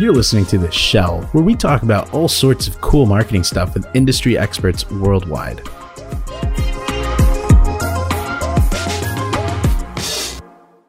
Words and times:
You're 0.00 0.14
listening 0.14 0.46
to 0.46 0.56
The 0.56 0.70
Shell, 0.70 1.24
where 1.32 1.44
we 1.44 1.54
talk 1.54 1.82
about 1.82 2.14
all 2.14 2.26
sorts 2.26 2.66
of 2.66 2.80
cool 2.80 3.04
marketing 3.04 3.44
stuff 3.44 3.74
with 3.74 3.86
industry 3.94 4.38
experts 4.38 4.90
worldwide. 4.90 5.60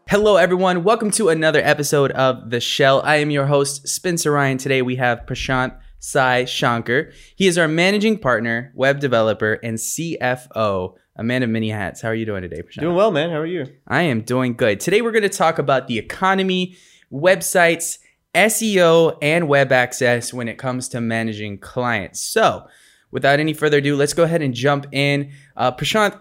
Hello, 0.07 0.37
everyone. 0.37 0.85
Welcome 0.85 1.11
to 1.11 1.27
another 1.27 1.59
episode 1.61 2.11
of 2.11 2.51
The 2.51 2.61
Shell. 2.61 3.01
I 3.01 3.17
am 3.17 3.29
your 3.31 3.47
host, 3.47 3.85
Spencer 3.85 4.31
Ryan. 4.31 4.57
Today 4.57 4.81
we 4.81 4.95
have 4.95 5.25
Prashanth 5.25 5.77
Sai 5.99 6.43
Sankar. 6.43 7.11
He 7.35 7.47
is 7.47 7.57
our 7.57 7.67
managing 7.67 8.17
partner, 8.17 8.71
web 8.75 9.01
developer, 9.01 9.59
and 9.61 9.77
CFO, 9.77 10.95
a 11.17 11.23
man 11.25 11.43
of 11.43 11.49
many 11.49 11.69
hats. 11.69 11.99
How 11.99 12.07
are 12.07 12.15
you 12.15 12.25
doing 12.25 12.43
today, 12.43 12.61
Prashanth? 12.61 12.79
Doing 12.79 12.95
well, 12.95 13.11
man. 13.11 13.29
How 13.29 13.39
are 13.39 13.45
you? 13.45 13.65
I 13.85 14.03
am 14.03 14.21
doing 14.21 14.53
good. 14.53 14.79
Today 14.79 15.01
we're 15.01 15.11
going 15.11 15.23
to 15.23 15.27
talk 15.27 15.59
about 15.59 15.87
the 15.87 15.97
economy, 15.97 16.77
websites, 17.11 17.97
SEO, 18.33 19.17
and 19.21 19.47
web 19.47 19.71
access 19.71 20.33
when 20.33 20.47
it 20.47 20.57
comes 20.57 20.87
to 20.89 21.01
managing 21.01 21.57
clients. 21.57 22.21
So, 22.21 22.67
without 23.11 23.39
any 23.39 23.53
further 23.53 23.77
ado, 23.77 23.95
let's 23.95 24.13
go 24.13 24.23
ahead 24.23 24.41
and 24.41 24.53
jump 24.53 24.87
in. 24.91 25.31
Uh, 25.57 25.71
Prashanth, 25.71 26.17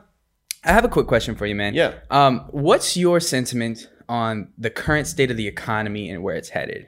I 0.65 0.73
have 0.73 0.85
a 0.85 0.89
quick 0.89 1.07
question 1.07 1.37
for 1.37 1.47
you, 1.47 1.55
man. 1.55 1.75
Yeah. 1.75 1.95
Um, 2.11 2.47
what's 2.51 2.97
your 2.97 3.21
sentiment 3.21 3.89
on 4.09 4.49
the 4.59 4.71
current 4.71 5.07
state 5.07 5.31
of 5.31 5.37
the 5.37 5.47
economy 5.47 6.11
and 6.11 6.23
where 6.23 6.35
it's 6.35 6.49
headed? 6.49 6.87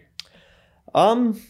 Um, 0.95 1.41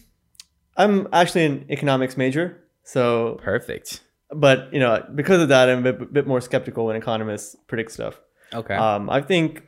I'm 0.77 1.07
actually 1.11 1.45
an 1.45 1.65
economics 1.69 2.15
major, 2.15 2.63
so 2.83 3.39
Perfect. 3.41 4.01
but 4.29 4.71
you 4.73 4.79
know 4.79 5.03
because 5.13 5.41
of 5.41 5.49
that, 5.49 5.69
I'm 5.69 5.85
a 5.85 5.93
bit, 5.93 6.13
bit 6.13 6.27
more 6.27 6.39
skeptical 6.41 6.85
when 6.85 6.95
economists 6.95 7.55
predict 7.67 7.91
stuff. 7.91 8.19
Okay. 8.53 8.75
Um, 8.75 9.09
I 9.09 9.21
think 9.21 9.63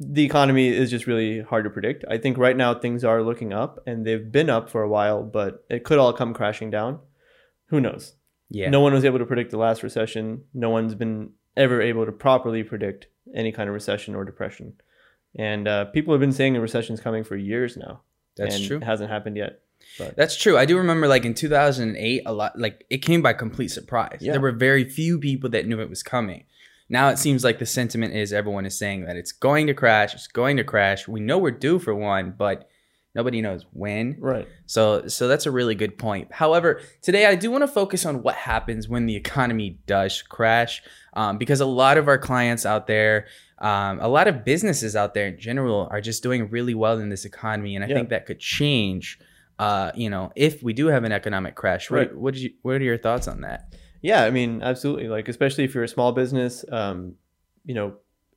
the 0.00 0.24
economy 0.24 0.68
is 0.68 0.90
just 0.90 1.06
really 1.06 1.40
hard 1.40 1.64
to 1.64 1.70
predict. 1.70 2.04
I 2.08 2.18
think 2.18 2.36
right 2.36 2.56
now 2.56 2.74
things 2.74 3.04
are 3.04 3.22
looking 3.22 3.52
up, 3.52 3.82
and 3.86 4.06
they've 4.06 4.30
been 4.30 4.50
up 4.50 4.68
for 4.68 4.82
a 4.82 4.88
while, 4.88 5.22
but 5.22 5.64
it 5.70 5.84
could 5.84 5.98
all 5.98 6.12
come 6.12 6.34
crashing 6.34 6.70
down. 6.70 7.00
Who 7.68 7.80
knows? 7.80 8.14
yeah. 8.50 8.70
No 8.70 8.80
one 8.80 8.92
was 8.92 9.04
able 9.04 9.18
to 9.18 9.26
predict 9.26 9.50
the 9.50 9.58
last 9.58 9.82
recession. 9.82 10.44
No 10.52 10.70
one's 10.70 10.94
been 10.94 11.30
ever 11.56 11.80
able 11.80 12.06
to 12.06 12.12
properly 12.12 12.62
predict 12.62 13.06
any 13.34 13.52
kind 13.52 13.68
of 13.68 13.74
recession 13.74 14.14
or 14.14 14.24
depression. 14.24 14.74
And 15.36 15.66
uh, 15.66 15.86
people 15.86 16.14
have 16.14 16.20
been 16.20 16.32
saying 16.32 16.52
the 16.52 16.60
recession's 16.60 17.00
coming 17.00 17.24
for 17.24 17.36
years 17.36 17.76
now. 17.76 18.02
That's 18.36 18.56
and 18.56 18.64
true. 18.64 18.76
It 18.78 18.84
hasn't 18.84 19.10
happened 19.10 19.36
yet. 19.36 19.60
But 19.98 20.16
That's 20.16 20.36
true. 20.36 20.56
I 20.56 20.64
do 20.64 20.78
remember, 20.78 21.06
like 21.08 21.24
in 21.24 21.34
2008, 21.34 22.22
a 22.24 22.32
lot 22.32 22.58
like 22.58 22.84
it 22.90 22.98
came 22.98 23.22
by 23.22 23.32
complete 23.32 23.68
surprise. 23.68 24.18
Yeah. 24.20 24.32
There 24.32 24.40
were 24.40 24.52
very 24.52 24.88
few 24.88 25.18
people 25.18 25.50
that 25.50 25.66
knew 25.66 25.80
it 25.80 25.90
was 25.90 26.02
coming. 26.02 26.44
Now 26.94 27.08
it 27.08 27.18
seems 27.18 27.42
like 27.44 27.58
the 27.58 27.66
sentiment 27.66 28.14
is 28.14 28.32
everyone 28.32 28.66
is 28.66 28.78
saying 28.78 29.04
that 29.06 29.16
it's 29.16 29.32
going 29.32 29.66
to 29.66 29.74
crash. 29.74 30.14
It's 30.14 30.28
going 30.28 30.56
to 30.58 30.64
crash. 30.64 31.08
We 31.08 31.20
know 31.20 31.38
we're 31.38 31.50
due 31.66 31.78
for 31.80 31.94
one, 31.94 32.34
but 32.38 32.68
nobody 33.16 33.40
knows 33.42 33.66
when. 33.72 34.16
right. 34.20 34.46
So 34.66 35.08
so 35.08 35.26
that's 35.30 35.46
a 35.46 35.50
really 35.50 35.74
good 35.74 35.98
point. 35.98 36.32
However, 36.32 36.80
today 37.02 37.26
I 37.26 37.34
do 37.34 37.50
want 37.50 37.62
to 37.62 37.68
focus 37.68 38.06
on 38.06 38.22
what 38.22 38.34
happens 38.36 38.88
when 38.88 39.06
the 39.06 39.16
economy 39.16 39.68
does 39.86 40.22
crash, 40.22 40.82
um, 41.14 41.36
because 41.38 41.60
a 41.60 41.66
lot 41.82 41.98
of 41.98 42.06
our 42.08 42.18
clients 42.18 42.64
out 42.72 42.86
there, 42.86 43.26
um, 43.58 43.98
a 44.00 44.08
lot 44.08 44.26
of 44.28 44.44
businesses 44.44 44.94
out 44.96 45.14
there 45.14 45.26
in 45.28 45.38
general, 45.38 45.88
are 45.90 46.00
just 46.00 46.22
doing 46.22 46.48
really 46.50 46.74
well 46.74 46.98
in 47.00 47.08
this 47.08 47.24
economy, 47.24 47.74
and 47.76 47.84
I 47.84 47.88
Yeah. 47.88 47.94
think 47.96 48.08
that 48.10 48.24
could 48.26 48.40
change. 48.40 49.18
Uh, 49.58 49.90
you 49.94 50.10
know, 50.10 50.32
if 50.34 50.62
we 50.64 50.72
do 50.72 50.86
have 50.88 51.04
an 51.04 51.12
economic 51.12 51.54
crash, 51.54 51.88
what, 51.90 51.98
Right. 51.98 52.16
what 52.22 52.34
did 52.34 52.42
you? 52.44 52.50
What 52.62 52.74
are 52.80 52.84
your 52.92 52.98
thoughts 52.98 53.28
on 53.28 53.42
that? 53.42 53.60
Yeah, 54.04 54.22
I 54.24 54.30
mean, 54.30 54.60
absolutely. 54.62 55.08
Like, 55.08 55.28
especially 55.28 55.64
if 55.64 55.74
you're 55.74 55.82
a 55.84 55.88
small 55.88 56.12
business, 56.12 56.62
um, 56.70 57.14
you 57.64 57.74
know, 57.74 57.94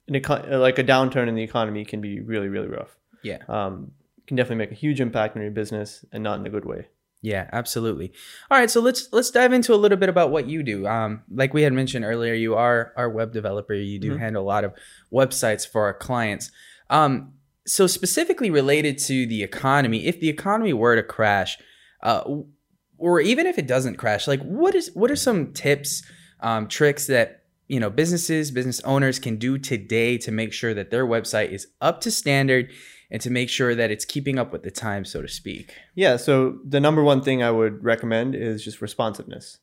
an 0.07 0.13
econ- 0.13 0.49
like 0.61 0.79
a 0.79 0.83
downturn 0.83 1.27
in 1.27 1.35
the 1.35 1.43
economy 1.43 1.83
can 1.83 1.99
be 1.99 2.21
really, 2.21 2.47
really 2.47 2.69
rough. 2.69 2.95
Yeah. 3.21 3.39
Um, 3.49 3.91
can 4.27 4.37
definitely 4.37 4.63
make 4.63 4.71
a 4.71 4.75
huge 4.75 5.01
impact 5.01 5.35
on 5.35 5.41
your 5.41 5.51
business 5.51 6.05
and 6.13 6.23
not 6.23 6.39
in 6.39 6.45
a 6.45 6.49
good 6.49 6.63
way. 6.63 6.87
Yeah, 7.21 7.49
absolutely. 7.51 8.13
All 8.49 8.57
right, 8.57 8.69
so 8.69 8.79
let's 8.79 9.09
let's 9.11 9.29
dive 9.29 9.51
into 9.51 9.73
a 9.73 9.75
little 9.75 9.97
bit 9.97 10.07
about 10.07 10.31
what 10.31 10.47
you 10.47 10.63
do. 10.63 10.87
Um, 10.87 11.23
like 11.29 11.53
we 11.53 11.63
had 11.63 11.73
mentioned 11.73 12.05
earlier, 12.05 12.33
you 12.33 12.55
are 12.55 12.93
our 12.95 13.09
web 13.09 13.33
developer. 13.33 13.73
You 13.73 13.99
do 13.99 14.13
Mhm. 14.15 14.19
handle 14.19 14.43
a 14.43 14.47
lot 14.47 14.63
of 14.63 14.73
websites 15.11 15.67
for 15.67 15.81
our 15.83 15.93
clients. 15.93 16.49
Um, 16.89 17.33
so 17.65 17.87
specifically 17.87 18.49
related 18.49 18.97
to 18.99 19.25
the 19.25 19.43
economy, 19.43 20.05
if 20.05 20.21
the 20.21 20.29
economy 20.29 20.71
were 20.71 20.95
to 20.95 21.03
crash, 21.03 21.57
uh, 22.03 22.23
or 22.97 23.19
even 23.19 23.45
if 23.45 23.57
it 23.57 23.67
doesn't 23.67 23.95
crash, 23.95 24.27
like 24.27 24.41
what 24.41 24.75
is 24.75 24.91
what 24.93 25.11
are 25.11 25.15
some 25.15 25.53
tips, 25.53 26.03
um, 26.41 26.67
tricks 26.67 27.07
that 27.07 27.43
you 27.67 27.79
know 27.79 27.89
businesses, 27.89 28.51
business 28.51 28.79
owners 28.81 29.19
can 29.19 29.37
do 29.37 29.57
today 29.57 30.17
to 30.17 30.31
make 30.31 30.53
sure 30.53 30.73
that 30.73 30.91
their 30.91 31.05
website 31.05 31.51
is 31.51 31.67
up 31.81 32.01
to 32.01 32.11
standard 32.11 32.69
and 33.09 33.21
to 33.21 33.29
make 33.29 33.49
sure 33.49 33.73
that 33.73 33.91
it's 33.91 34.05
keeping 34.05 34.37
up 34.37 34.51
with 34.51 34.63
the 34.63 34.71
time, 34.71 35.05
so 35.05 35.21
to 35.21 35.27
speak. 35.27 35.73
Yeah, 35.95 36.17
so 36.17 36.59
the 36.65 36.79
number 36.79 37.03
one 37.03 37.21
thing 37.21 37.41
I 37.41 37.51
would 37.51 37.83
recommend 37.83 38.35
is 38.35 38.63
just 38.63 38.81
responsiveness. 38.81 39.59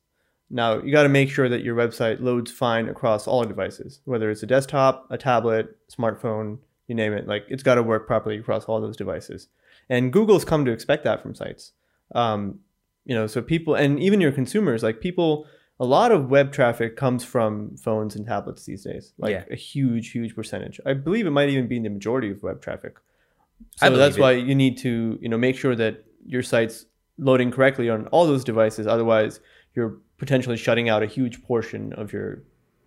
Now, 0.51 0.81
you 0.81 0.93
got 0.93 1.03
to 1.03 1.09
make 1.09 1.31
sure 1.31 1.49
that 1.49 1.63
your 1.63 1.75
website 1.75 2.21
loads 2.21 2.51
fine 2.51 2.89
across 2.89 3.27
all 3.27 3.45
devices, 3.45 4.01
whether 4.05 4.31
it's 4.31 4.43
a 4.43 4.47
desktop, 4.47 5.07
a 5.11 5.19
tablet, 5.19 5.77
smartphone, 5.91 6.59
you 6.87 6.95
name 6.95 7.13
it. 7.13 7.27
Like, 7.27 7.45
it's 7.49 7.63
got 7.63 7.75
to 7.77 7.83
work 7.83 8.07
properly 8.07 8.39
across 8.39 8.65
all 8.65 8.81
those 8.81 8.97
devices. 8.97 9.49
And 9.89 10.13
Google's 10.13 10.45
come 10.45 10.65
to 10.65 10.71
expect 10.71 11.05
that 11.05 11.23
from 11.23 11.35
sites. 11.35 11.73
Um, 12.15 12.61
you 13.05 13.15
know, 13.15 13.27
so 13.27 13.43
people, 13.43 13.75
and 13.75 14.01
even 14.01 14.21
your 14.21 14.33
consumers, 14.33 14.83
like 14.83 15.01
people, 15.01 15.47
a 15.81 15.85
lot 15.85 16.13
of 16.13 16.31
web 16.31 16.53
traffic 16.53 16.97
comes 16.97 17.25
from 17.25 17.77
phones 17.77 18.15
and 18.17 18.27
tablets 18.27 18.65
these 18.65 18.85
days, 18.85 19.13
like 19.19 19.33
Yeah. 19.33 19.45
a 19.51 19.57
huge, 19.57 20.11
huge 20.11 20.35
percentage. 20.35 20.81
I 20.87 20.95
believe 20.95 21.27
it 21.27 21.31
might 21.31 21.49
even 21.49 21.67
be 21.69 21.79
the 21.81 21.91
majority 21.91 22.31
of 22.31 22.43
web 22.43 22.61
traffic. 22.63 22.97
So 23.77 23.97
that's 23.97 24.17
it. 24.17 24.21
why 24.21 24.33
you 24.33 24.55
need 24.55 24.79
to, 24.79 25.19
you 25.21 25.29
know, 25.29 25.39
make 25.39 25.57
sure 25.57 25.75
that 25.77 26.05
your 26.27 26.43
site's 26.43 26.87
loading 27.19 27.51
correctly 27.51 27.91
on 27.91 28.07
all 28.09 28.27
those 28.27 28.45
devices. 28.45 28.87
Otherwise, 28.87 29.41
you're 29.75 29.99
potentially 30.19 30.57
shutting 30.57 30.89
out 30.89 31.03
a 31.03 31.07
huge 31.07 31.43
portion 31.43 31.93
of 31.95 32.13
your 32.13 32.43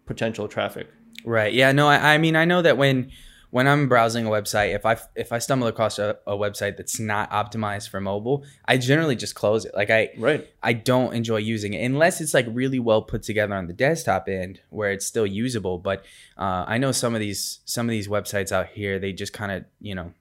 potential 0.06 0.48
traffic. 0.48 0.88
Right. 1.26 1.54
Yeah. 1.54 1.72
No. 1.72 1.88
I, 1.88 2.14
I 2.14 2.18
mean, 2.18 2.36
I 2.36 2.46
know 2.46 2.62
that 2.62 2.78
when 2.78 3.12
when 3.50 3.68
I'm 3.68 3.88
browsing 3.88 4.26
a 4.26 4.30
website, 4.30 4.76
if 4.76 4.86
I 4.86 4.98
if 5.16 5.32
I 5.32 5.40
stumble 5.40 5.68
across 5.68 6.00
a, 6.00 6.18
a 6.28 6.34
website 6.34 6.76
that's 6.78 7.00
not 7.00 7.32
optimized 7.32 7.90
for 7.90 8.02
mobile, 8.02 8.44
I 8.66 8.78
generally 8.78 9.16
just 9.16 9.36
close 9.36 9.66
it. 9.66 9.74
Like 9.74 9.90
I 9.90 10.10
Right. 10.18 10.48
I 10.62 10.74
don't 10.74 11.14
enjoy 11.14 11.38
using 11.38 11.74
it 11.74 11.84
unless 11.84 12.20
it's 12.20 12.34
like 12.34 12.46
really 12.50 12.80
well 12.80 13.02
put 13.02 13.24
together 13.24 13.56
on 13.56 13.68
the 13.68 13.74
desktop 13.74 14.28
end 14.28 14.60
where 14.70 14.92
it's 14.92 15.06
still 15.06 15.26
usable. 15.26 15.78
But 15.78 16.04
uh, 16.38 16.66
I 16.68 16.78
know 16.78 16.92
some 16.92 17.16
of 17.16 17.22
these 17.22 17.60
some 17.66 17.88
of 17.88 17.92
these 17.92 18.08
websites 18.08 18.52
out 18.52 18.68
here 18.68 19.00
they 19.00 19.14
just 19.14 19.34
kind 19.34 19.52
of 19.52 19.66
you 19.80 19.96
know 19.96 20.12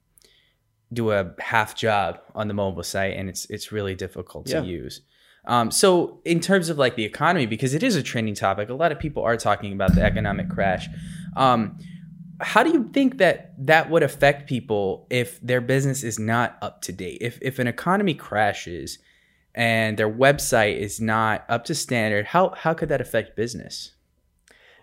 do 0.93 1.11
a 1.11 1.35
half 1.41 1.75
job 1.75 2.21
on 2.35 2.47
the 2.47 2.55
mobile 2.55 2.85
site 2.85 3.17
and 3.17 3.29
it's 3.29 3.47
it's 3.47 3.73
really 3.73 3.97
difficult 3.97 4.47
to 4.47 4.65
use. 4.65 5.01
Um, 5.47 5.71
so 5.71 6.21
in 6.25 6.41
terms 6.41 6.69
of 6.69 6.79
like 6.79 6.97
the 6.97 7.05
economy, 7.05 7.47
because 7.47 7.73
it 7.75 7.83
is 7.83 7.97
a 7.97 8.03
trending 8.03 8.35
topic, 8.35 8.69
a 8.69 8.75
lot 8.75 8.93
of 8.93 8.99
people 8.99 9.23
are 9.23 9.37
talking 9.37 9.73
about 9.73 9.95
the 9.95 10.03
economic 10.03 10.51
crash. 10.51 10.89
Um, 11.37 11.79
how 12.41 12.63
do 12.63 12.71
you 12.71 12.89
think 12.93 13.19
that 13.19 13.55
that 13.67 13.91
would 13.91 14.03
affect 14.03 14.49
people 14.49 15.07
if 15.11 15.41
their 15.41 15.61
business 15.61 16.03
is 16.03 16.19
not 16.19 16.59
up 16.63 16.83
to 16.83 16.93
date? 16.93 17.19
If 17.21 17.39
if 17.43 17.59
an 17.59 17.67
economy 17.67 18.15
crashes 18.15 18.99
and 19.55 19.97
their 19.97 20.11
website 20.11 20.77
is 20.79 21.01
not 21.01 21.45
up 21.49 21.65
to 21.67 21.75
standard, 21.75 22.27
how 22.27 22.51
how 22.51 22.75
could 22.75 22.89
that 22.89 23.01
affect 23.01 23.37
business? 23.37 23.93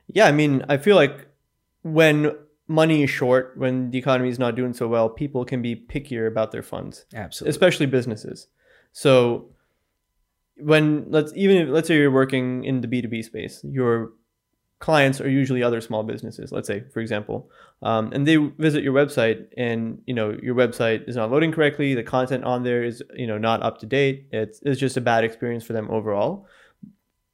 Yeah. 0.08 0.26
I 0.26 0.32
mean, 0.32 0.64
I 0.68 0.78
feel 0.78 0.96
like 0.96 1.28
when 1.84 2.36
money 2.68 3.04
is 3.04 3.10
short, 3.10 3.54
when 3.58 3.92
the 3.92 3.98
economy 3.98 4.30
is 4.30 4.40
not 4.40 4.56
doing 4.56 4.74
so 4.74 4.88
well, 4.88 5.10
people 5.10 5.46
can 5.46 5.62
be 5.62 5.76
pickier 5.76 6.28
about 6.28 6.52
their 6.52 6.64
funds. 6.64 7.06
Absolutely. 7.14 7.50
especially 7.50 7.86
businesses. 7.86 8.48
So 8.94 9.50
when 10.58 11.06
let's 11.10 11.34
even 11.36 11.58
if, 11.58 11.70
let's 11.70 11.88
say 11.88 11.98
you're 11.98 12.12
working 12.12 12.64
in 12.64 12.82
the 12.82 12.88
B2B 12.88 13.24
space, 13.24 13.64
your 13.64 14.14
clients 14.84 15.22
are 15.22 15.30
usually 15.30 15.64
other 15.64 15.80
small 15.80 16.04
businesses, 16.04 16.52
let's 16.52 16.68
say 16.68 16.84
for 16.94 17.00
example, 17.00 17.50
um, 17.84 18.12
and 18.12 18.28
they 18.28 18.36
visit 18.36 18.84
your 18.84 18.92
website 18.92 19.48
and 19.56 20.02
you 20.06 20.14
know 20.14 20.38
your 20.44 20.56
website 20.56 21.08
is 21.08 21.16
not 21.16 21.32
loading 21.32 21.54
correctly, 21.54 21.96
the 21.96 22.04
content 22.04 22.44
on 22.44 22.64
there 22.64 22.84
is 22.84 23.02
you 23.16 23.26
know 23.26 23.38
not 23.38 23.64
up 23.64 23.78
to 23.78 23.86
date. 23.86 24.28
It's 24.32 24.60
it's 24.64 24.82
just 24.82 24.98
a 24.98 25.02
bad 25.02 25.24
experience 25.24 25.64
for 25.64 25.72
them 25.72 25.90
overall. 25.90 26.48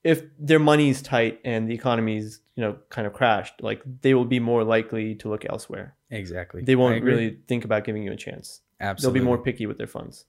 If 0.03 0.21
their 0.37 0.59
money 0.59 0.89
is 0.89 1.01
tight 1.01 1.39
and 1.43 1.67
the 1.67 1.73
economy's 1.73 2.39
you 2.55 2.63
know 2.63 2.77
kind 2.89 3.07
of 3.07 3.13
crashed, 3.13 3.63
like 3.63 3.81
they 4.01 4.13
will 4.13 4.25
be 4.25 4.39
more 4.39 4.63
likely 4.63 5.15
to 5.15 5.27
look 5.27 5.43
elsewhere. 5.49 5.95
exactly. 6.11 6.61
They 6.61 6.75
won't 6.75 7.03
really 7.03 7.39
think 7.47 7.65
about 7.65 7.83
giving 7.83 8.03
you 8.03 8.11
a 8.11 8.21
chance. 8.27 8.61
Absolutely. 8.79 9.19
They'll 9.19 9.23
be 9.23 9.25
more 9.25 9.39
picky 9.39 9.65
with 9.65 9.79
their 9.79 9.87
funds. 9.87 10.25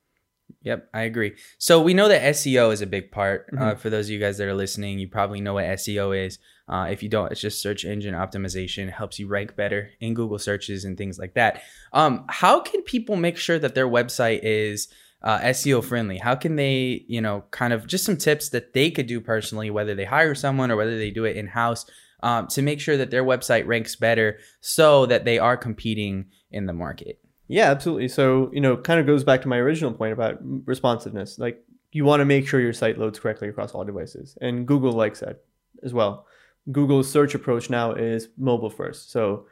Yep, 0.63 0.91
I 0.93 1.03
agree. 1.03 1.37
So 1.59 1.81
we 1.81 1.95
know 1.95 2.09
that 2.09 2.23
SEO 2.35 2.71
is 2.71 2.83
a 2.83 2.87
big 2.87 3.11
part. 3.11 3.47
Uh, 3.57 3.75
Mhm. 3.75 3.79
for 3.79 3.89
those 3.89 4.07
of 4.07 4.11
you 4.11 4.19
guys 4.21 4.37
that 4.39 4.47
are 4.47 4.55
listening, 4.55 4.99
you 4.99 5.09
probably 5.09 5.41
know 5.41 5.55
what 5.55 5.65
SEO 5.65 6.13
is. 6.13 6.39
Uh, 6.69 6.89
if 6.91 7.03
you 7.03 7.09
don't, 7.09 7.33
it's 7.33 7.41
just 7.41 7.63
search 7.63 7.85
engine 7.85 8.15
optimization. 8.15 8.87
It 8.87 8.93
helps 8.93 9.19
you 9.19 9.27
rank 9.27 9.57
better 9.57 9.91
in 10.01 10.13
Google 10.15 10.39
searches 10.39 10.85
and 10.85 10.99
things 10.99 11.19
like 11.19 11.35
that. 11.35 11.63
Um, 11.93 12.27
how 12.29 12.61
can 12.61 12.83
people 12.83 13.17
make 13.17 13.39
sure 13.39 13.59
that 13.59 13.75
their 13.75 13.89
website 13.89 14.41
is 14.43 14.89
uh, 15.23 15.39
SEO 15.41 15.81
friendly? 15.83 16.19
How 16.19 16.35
can 16.35 16.57
they, 16.57 17.05
you 17.09 17.21
know, 17.21 17.45
kind 17.51 17.73
of 17.73 17.87
just 17.87 18.05
some 18.05 18.17
tips 18.19 18.51
that 18.51 18.73
they 18.75 18.91
could 18.91 19.07
do 19.07 19.21
personally, 19.21 19.71
whether 19.71 19.95
they 19.95 20.05
hire 20.05 20.35
someone 20.35 20.71
or 20.71 20.77
whether 20.77 20.97
they 20.97 21.11
do 21.11 21.25
it 21.25 21.37
in 21.37 21.47
house, 21.49 21.87
um, 22.23 22.47
to 22.49 22.61
make 22.63 22.81
sure 22.81 22.97
that 22.99 23.11
their 23.11 23.25
website 23.25 23.67
ranks 23.67 23.97
better 23.97 24.39
so 24.61 25.07
that 25.07 25.25
they 25.25 25.39
are 25.39 25.57
competing 25.57 26.27
in 26.51 26.67
the 26.67 26.73
market? 26.75 27.19
Yeah, 27.51 27.69
absolutely. 27.69 28.07
So, 28.07 28.49
you 28.53 28.61
know, 28.61 28.77
kind 28.77 29.01
of 29.01 29.07
goes 29.07 29.25
back 29.25 29.43
to 29.43 29.49
my 29.49 29.57
original 29.57 29.93
point 29.93 30.13
about 30.13 30.39
responsiveness. 30.67 31.37
Like, 31.37 31.65
you 31.91 32.05
want 32.05 32.21
to 32.21 32.25
make 32.25 32.47
sure 32.47 32.61
your 32.61 32.73
site 32.73 32.97
loads 32.97 33.19
correctly 33.19 33.49
across 33.49 33.73
all 33.73 33.85
devices. 33.85 34.39
And 34.41 34.69
Google 34.69 34.93
likes 34.93 35.19
that 35.19 35.43
as 35.83 35.93
well. 35.93 36.27
Google's 36.71 37.11
search 37.11 37.35
approach 37.35 37.69
now 37.69 37.91
is 37.93 38.29
mobile 38.39 38.71
first. 38.71 39.11
So, 39.11 39.47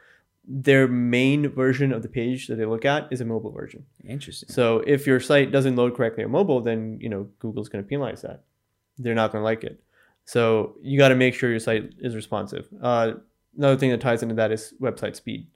their 0.47 0.87
main 0.87 1.49
version 1.49 1.91
of 1.91 2.01
the 2.01 2.07
page 2.07 2.47
that 2.47 2.55
they 2.55 2.65
look 2.65 2.85
at 2.85 3.11
is 3.11 3.19
a 3.19 3.25
mobile 3.25 3.51
version. 3.51 3.85
Interesting. 4.07 4.47
So, 4.47 4.81
if 4.87 5.05
your 5.05 5.19
site 5.19 5.51
doesn't 5.51 5.75
load 5.75 5.93
correctly 5.93 6.23
on 6.23 6.31
mobile, 6.31 6.61
then, 6.61 6.99
you 7.01 7.09
know, 7.09 7.27
Google's 7.39 7.67
going 7.67 7.83
to 7.83 7.87
penalize 7.87 8.21
that. 8.21 8.43
They're 8.97 9.13
not 9.13 9.33
going 9.33 9.41
to 9.41 9.45
like 9.45 9.65
it. 9.65 9.83
So, 10.23 10.77
you 10.81 10.97
got 10.97 11.09
to 11.09 11.15
make 11.15 11.33
sure 11.33 11.49
your 11.49 11.59
site 11.59 11.95
is 11.99 12.15
responsive. 12.15 12.69
Uh, 12.81 13.15
another 13.57 13.75
thing 13.75 13.89
that 13.89 13.99
ties 13.99 14.23
into 14.23 14.35
that 14.35 14.53
is 14.53 14.73
website 14.79 15.17
speed. 15.17 15.47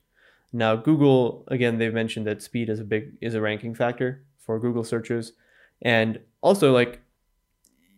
Now, 0.54 0.76
Google 0.76 1.44
again, 1.48 1.80
they've 1.80 1.94
mentioned 1.94 2.28
that 2.28 2.44
speed 2.44 2.70
is 2.70 2.80
a 2.80 2.84
big 2.84 3.14
is 3.22 3.34
a 3.34 3.42
ranking 3.42 3.74
factor 3.74 4.24
for 4.38 4.60
Google 4.60 4.84
searches, 4.84 5.34
and 5.82 6.20
also 6.42 6.72
like 6.72 7.02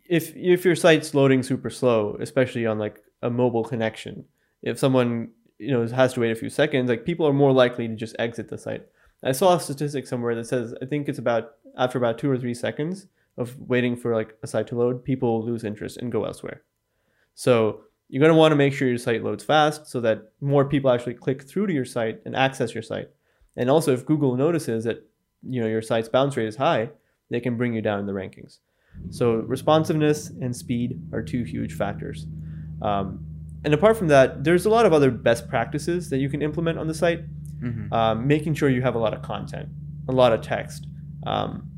if 0.07 0.34
if 0.36 0.63
your 0.63 0.75
site's 0.75 1.13
loading 1.13 1.44
super 1.44 1.69
slow, 1.69 2.18
especially 2.22 2.66
on 2.66 2.80
like 2.80 3.04
a 3.22 3.30
mobile 3.30 3.66
connection, 3.66 4.24
if 4.62 4.80
someone 4.80 5.31
you 5.60 5.72
know 5.72 5.86
has 5.88 6.13
to 6.13 6.22
wait 6.22 6.31
a 6.31 6.36
few 6.36 6.50
seconds, 6.50 6.90
like 6.90 7.06
people 7.06 7.28
are 7.28 7.34
more 7.34 7.52
likely 7.52 7.90
to 7.90 7.96
just 7.96 8.16
exit 8.19 8.50
the 8.50 8.58
site. 8.58 8.86
I 9.22 9.34
saw 9.34 9.56
a 9.56 9.60
statistic 9.60 10.08
somewhere 10.08 10.36
that 10.36 10.48
says 10.48 10.74
I 10.81 10.86
think 10.86 11.10
it's 11.10 11.19
about 11.19 11.56
after 11.78 11.98
about 11.98 12.18
two 12.18 12.31
or 12.31 12.38
three 12.38 12.54
seconds 12.54 13.08
of 13.38 13.60
waiting 13.60 13.98
for 13.98 14.16
like 14.16 14.38
a 14.44 14.48
site 14.48 14.68
to 14.68 14.75
load, 14.75 15.04
people 15.04 15.44
lose 15.44 15.66
interest 15.66 15.98
and 15.98 16.10
go 16.12 16.24
elsewhere. 16.24 16.62
So 17.34 17.81
you're 18.10 18.19
going 18.19 18.31
to 18.31 18.38
want 18.38 18.52
to 18.52 18.56
make 18.56 18.74
sure 18.74 18.88
your 18.88 18.98
site 18.98 19.24
loads 19.24 19.44
fast 19.44 19.88
so 19.88 20.00
that 20.02 20.31
more 20.42 20.66
people 20.66 20.92
actually 20.92 21.16
click 21.16 21.44
through 21.44 21.68
to 21.68 21.74
your 21.74 21.86
site 21.86 22.22
and 22.25 22.36
access 22.36 22.74
your 22.74 22.84
site. 22.84 23.10
And 23.57 23.69
also, 23.69 23.94
if 23.94 24.06
Google 24.06 24.36
notices 24.36 24.84
that 24.84 25.04
you 25.48 25.62
know 25.62 25.68
your 25.68 25.81
site's 25.81 26.10
bounce 26.10 26.38
rate 26.38 26.48
is 26.48 26.56
high, 26.56 26.90
they 27.30 27.40
can 27.40 27.57
bring 27.57 27.74
you 27.74 27.81
down 27.81 28.00
in 28.00 28.06
the 28.06 28.13
rankings. 28.13 28.60
So 29.10 29.36
responsiveness 29.36 30.30
and 30.30 30.56
speed 30.56 31.02
are 31.13 31.22
two 31.22 31.44
huge 31.44 31.74
factors. 31.74 32.28
Um, 32.81 33.25
and 33.63 33.74
apart 33.74 33.98
from 33.98 34.08
that, 34.10 34.44
there's 34.44 34.66
a 34.66 34.69
lot 34.69 34.86
of 34.86 34.94
other 34.94 35.12
best 35.12 35.50
practices 35.50 36.10
that 36.12 36.18
you 36.18 36.30
can 36.30 36.42
implement 36.42 36.78
on 36.78 36.88
the 36.88 36.94
site. 36.94 37.22
Mhm. 37.62 37.92
Um, 37.92 38.28
making 38.28 38.54
sure 38.54 38.69
you 38.69 38.81
have 38.81 38.96
a 38.96 39.00
lot 39.00 39.13
of 39.13 39.22
content, 39.22 39.69
a 40.08 40.12
lot 40.12 40.34
of 40.34 40.42
text. 40.42 40.88
Um, 41.25 41.69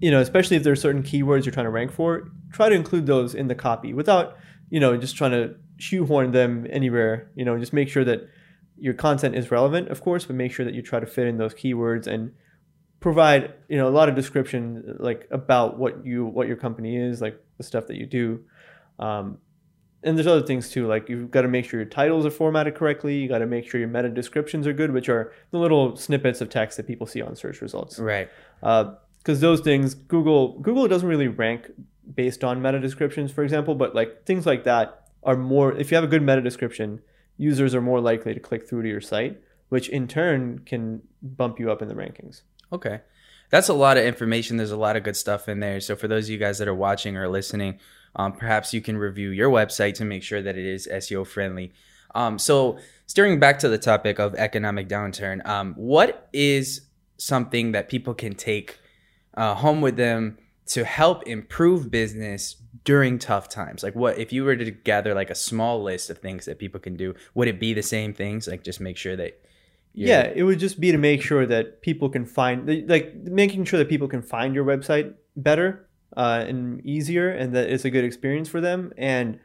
you 0.00 0.10
know, 0.10 0.20
especially 0.20 0.56
if 0.56 0.62
there 0.62 0.72
are 0.72 0.76
certain 0.76 1.02
keywords 1.02 1.44
you're 1.44 1.52
trying 1.52 1.66
to 1.66 1.70
rank 1.70 1.92
for, 1.92 2.30
try 2.52 2.68
to 2.68 2.74
include 2.74 3.06
those 3.06 3.34
in 3.34 3.48
the 3.48 3.54
copy 3.54 3.92
without, 3.92 4.36
you 4.70 4.80
know, 4.80 4.96
just 4.96 5.16
trying 5.16 5.32
to 5.32 5.54
shoehorn 5.78 6.30
them 6.32 6.66
anywhere. 6.70 7.30
You 7.34 7.44
know, 7.44 7.58
just 7.58 7.72
make 7.72 7.88
sure 7.88 8.04
that 8.04 8.20
your 8.78 8.94
content 8.94 9.34
is 9.34 9.50
relevant, 9.50 9.88
of 9.88 10.00
course, 10.00 10.24
but 10.24 10.36
make 10.36 10.52
sure 10.52 10.64
that 10.64 10.74
you 10.74 10.80
try 10.82 11.00
to 11.00 11.06
fit 11.06 11.26
in 11.26 11.36
those 11.36 11.52
keywords 11.54 12.06
and 12.06 12.32
provide, 13.00 13.52
you 13.68 13.76
know, 13.76 13.88
a 13.88 13.90
lot 13.90 14.08
of 14.08 14.14
description 14.14 14.96
like 14.98 15.26
about 15.30 15.78
what 15.78 16.04
you 16.06 16.24
what 16.26 16.46
your 16.48 16.56
company 16.56 16.96
is, 16.96 17.20
like 17.20 17.38
the 17.58 17.62
stuff 17.64 17.86
that 17.88 17.96
you 17.96 18.06
do. 18.06 18.40
Um, 18.98 19.38
and 20.02 20.16
there's 20.16 20.26
other 20.26 20.46
things 20.46 20.70
too, 20.70 20.86
like 20.86 21.10
you've 21.10 21.30
got 21.30 21.42
to 21.42 21.48
make 21.48 21.66
sure 21.66 21.78
your 21.78 21.88
titles 21.88 22.24
are 22.24 22.30
formatted 22.30 22.74
correctly. 22.74 23.16
You 23.16 23.28
got 23.28 23.38
to 23.38 23.46
make 23.46 23.68
sure 23.68 23.78
your 23.78 23.88
meta 23.88 24.08
descriptions 24.08 24.66
are 24.66 24.72
good, 24.72 24.92
which 24.92 25.10
are 25.10 25.32
the 25.50 25.58
little 25.58 25.94
snippets 25.96 26.40
of 26.40 26.48
text 26.48 26.78
that 26.78 26.86
people 26.86 27.06
see 27.06 27.20
on 27.20 27.36
search 27.36 27.60
results 27.60 27.98
Right. 27.98 28.30
because 28.60 29.40
those 29.40 29.60
things 29.60 29.92
google 29.94 30.58
google 30.60 30.88
doesn't 30.88 31.08
really 31.08 31.28
rank 31.28 31.70
based 32.14 32.42
on 32.44 32.60
meta 32.62 32.80
descriptions 32.80 33.30
for 33.30 33.44
example 33.44 33.74
but 33.74 33.94
like 33.94 34.24
things 34.24 34.46
like 34.46 34.64
that 34.64 35.08
are 35.22 35.36
more 35.36 35.72
if 35.76 35.90
you 35.90 35.94
have 35.94 36.04
a 36.04 36.08
good 36.08 36.22
meta 36.22 36.40
description 36.40 37.00
users 37.36 37.74
are 37.74 37.80
more 37.80 38.00
likely 38.00 38.34
to 38.34 38.40
click 38.40 38.68
through 38.68 38.82
to 38.82 38.88
your 38.88 39.00
site 39.00 39.40
which 39.68 39.88
in 39.88 40.08
turn 40.08 40.58
can 40.60 41.02
bump 41.22 41.60
you 41.60 41.70
up 41.70 41.80
in 41.82 41.88
the 41.88 41.94
rankings 41.94 42.42
Okay. 42.72 43.00
That's 43.50 43.68
a 43.68 43.74
lot 43.74 43.96
of 43.96 44.04
information. 44.04 44.56
There's 44.56 44.70
a 44.70 44.76
lot 44.76 44.96
of 44.96 45.02
good 45.02 45.16
stuff 45.16 45.48
in 45.48 45.60
there. 45.60 45.80
So 45.80 45.96
for 45.96 46.06
those 46.06 46.26
of 46.26 46.30
you 46.30 46.38
guys 46.38 46.58
that 46.58 46.68
are 46.68 46.74
watching 46.74 47.16
or 47.16 47.28
listening, 47.28 47.80
um, 48.14 48.32
perhaps 48.32 48.72
you 48.72 48.80
can 48.80 48.96
review 48.96 49.30
your 49.30 49.50
website 49.50 49.94
to 49.94 50.04
make 50.04 50.22
sure 50.22 50.40
that 50.40 50.56
it 50.56 50.64
is 50.64 50.88
SEO 50.90 51.26
friendly. 51.26 51.72
Um, 52.14 52.38
so 52.38 52.78
steering 53.06 53.40
back 53.40 53.58
to 53.60 53.68
the 53.68 53.78
topic 53.78 54.18
of 54.18 54.34
economic 54.36 54.88
downturn, 54.88 55.46
um, 55.46 55.74
what 55.74 56.28
is 56.32 56.82
something 57.18 57.72
that 57.72 57.88
people 57.88 58.14
can 58.14 58.34
take 58.34 58.78
uh, 59.34 59.54
home 59.54 59.80
with 59.80 59.96
them 59.96 60.38
to 60.70 60.84
help 60.84 61.26
improve 61.26 61.90
business 61.90 62.56
during 62.84 63.18
tough 63.18 63.48
times? 63.48 63.82
Like 63.82 63.94
what 63.94 64.18
if 64.18 64.32
you 64.32 64.44
were 64.44 64.56
to 64.56 64.70
gather 64.70 65.14
like 65.14 65.30
a 65.30 65.34
small 65.34 65.82
list 65.82 66.10
of 66.10 66.18
things 66.18 66.44
that 66.46 66.58
people 66.58 66.80
can 66.80 66.96
do, 66.96 67.14
would 67.34 67.48
it 67.48 67.60
be 67.60 67.74
the 67.74 67.82
same 67.82 68.14
things? 68.14 68.48
Like 68.48 68.64
just 68.64 68.80
make 68.80 68.96
sure 68.96 69.16
that 69.16 69.40
yeah 69.92 70.30
it 70.34 70.44
would 70.44 70.58
just 70.58 70.78
be 70.78 70.92
to 70.92 70.98
make 70.98 71.20
sure 71.22 71.46
that 71.46 71.82
people 71.82 72.08
can 72.08 72.24
find 72.24 72.88
like 72.88 73.14
making 73.24 73.64
sure 73.64 73.78
that 73.78 73.88
people 73.88 74.06
can 74.06 74.22
find 74.22 74.54
your 74.54 74.64
website 74.64 75.14
better 75.36 75.88
uh, 76.16 76.44
and 76.46 76.84
easier 76.84 77.30
and 77.30 77.54
that 77.54 77.68
it's 77.68 77.84
a 77.84 77.90
good 77.90 78.04
experience 78.04 78.48
for 78.48 78.60
them 78.60 78.92
and 78.96 79.38